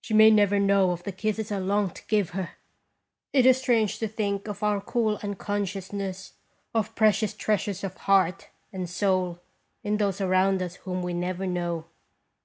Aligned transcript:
She 0.00 0.14
may 0.14 0.30
never 0.30 0.60
know 0.60 0.92
of 0.92 1.02
the 1.02 1.10
kisses 1.10 1.50
I 1.50 1.58
long 1.58 1.90
to 1.90 2.06
give 2.06 2.30
her. 2.30 2.52
It 3.32 3.44
is 3.44 3.58
strange 3.58 3.98
to 3.98 4.06
think 4.06 4.46
of 4.46 4.62
our 4.62 4.80
298 4.80 4.80
"&r* 4.80 4.80
ttje 4.80 4.86
JDeair 4.86 4.92
cool 5.20 5.28
unconsciousness 5.28 6.32
of 6.72 6.94
precious 6.94 7.34
treasures 7.34 7.82
of 7.82 7.96
heart 7.96 8.48
and 8.72 8.88
soul 8.88 9.40
in 9.82 9.96
those 9.96 10.20
around 10.20 10.62
us 10.62 10.76
whom 10.76 11.02
we 11.02 11.14
never 11.14 11.48
know. 11.48 11.86